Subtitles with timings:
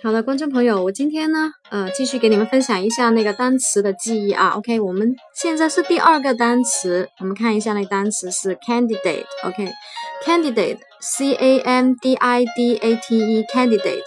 [0.00, 4.50] 好的，观众朋友，我今天呢，呃，继续给你们分享一下那个单词的记忆啊。
[4.50, 9.24] OK，我们现在是第二个单词，我们看一下那单词是 candidate。
[9.42, 14.04] OK，candidate，C A M D I D A T E，candidate，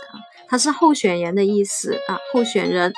[0.48, 2.94] 它是候选人的意思啊，候选人。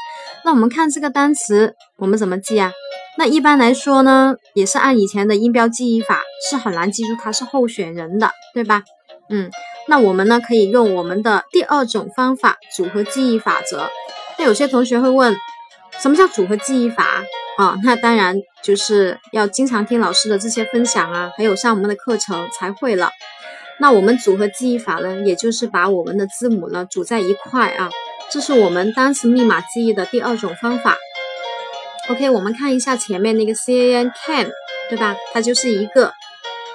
[0.46, 2.72] 那我们看这个单词，我们怎么记啊？
[3.18, 8.84] 那一般来说呢，也是按以前的音标记忆法，是很难记住它是候选人的，对吧？
[9.30, 9.50] 嗯。
[9.88, 13.90] 那我们呢，可以用我们的第二种方法——组合记忆法则。
[14.38, 15.36] 那有些同学会问，
[16.02, 17.24] 什么叫组合记忆法
[17.58, 17.78] 啊？
[17.84, 23.12] 那当然就是要经常听老师的这些分享啊，还有上我们的课程才会了。
[23.80, 27.90] 那我们组合记忆法呢，也就是把我们的字母呢组在一块啊，
[28.32, 30.98] 这是我们单词密码记忆的第二种方法。
[32.10, 34.50] OK，我们看一下前面那个 C A N can，
[34.90, 35.16] 对吧？
[35.34, 36.14] 它就是一个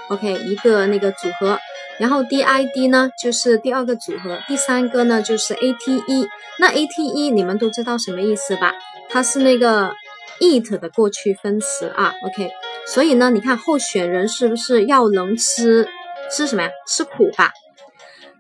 [0.09, 1.59] OK 一个那个组合。
[1.99, 6.29] 然后 D I D 呢，就是第二个组合，第三个呢就是 A T E。
[6.59, 8.73] 那 A T E 你们都知道什么意思吧？
[9.09, 9.93] 它是那个
[10.41, 12.15] eat 的过去分词啊。
[12.25, 12.51] OK，
[12.87, 15.89] 所以呢，你看候选人是不是要能吃
[16.31, 16.71] 吃什么呀？
[16.87, 17.53] 吃苦吧，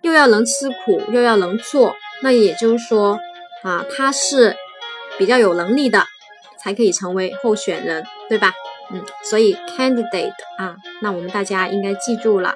[0.03, 1.95] 又要能吃苦，又要能做。
[2.23, 3.19] 那也就是说
[3.62, 4.56] 啊，他是
[5.19, 6.05] 比较有能力的，
[6.61, 8.53] 才可以成为候选人，对吧？
[8.91, 12.55] 嗯，所以 candidate 啊，那我们大家应该记住了。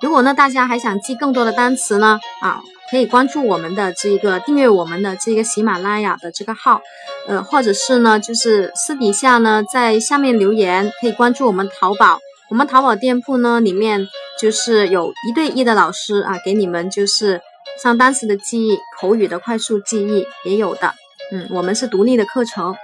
[0.00, 6.80] 如果呢，大家还想记更多的单词呢，啊，可以关注我们的这个订阅我们的这个喜马拉雅的这个号，
[7.28, 14.08] 呃，或者是呢，就是私底下呢，在下面留言，可以关注我们淘宝，我们淘宝店铺呢里面
[14.40, 17.42] 就是有一对一的老师啊，给你们就是
[17.82, 20.94] 上单词的记忆、口语的快速记忆也有的，
[21.30, 22.74] 嗯，我们是独立的课程。